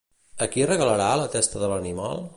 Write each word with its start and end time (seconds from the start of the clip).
A 0.45 0.47
qui 0.53 0.63
regalarà 0.71 1.11
la 1.23 1.29
testa 1.37 1.63
de 1.65 1.73
l'animal? 1.75 2.29